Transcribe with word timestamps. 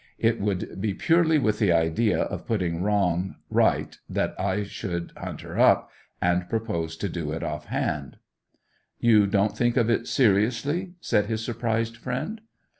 It 0.17 0.41
would 0.41 0.81
be 0.81 0.95
purely 0.95 1.37
with 1.37 1.59
the 1.59 1.71
idea 1.71 2.21
of 2.23 2.47
putting 2.47 2.81
wrong 2.81 3.35
right 3.51 3.95
that 4.09 4.33
I 4.39 4.63
should 4.63 5.11
hunt 5.15 5.41
her 5.41 5.59
up, 5.59 5.91
and 6.19 6.49
propose 6.49 6.97
to 6.97 7.07
do 7.07 7.31
it 7.31 7.43
off 7.43 7.65
hand.' 7.65 8.17
'You 8.99 9.27
don't 9.27 9.55
think 9.55 9.77
of 9.77 9.91
it 9.91 10.07
seriously?' 10.07 10.93
said 11.01 11.27
his 11.27 11.45
surprised 11.45 11.97
friend. 11.97 12.41